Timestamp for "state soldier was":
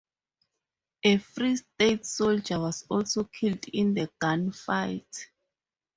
1.57-2.87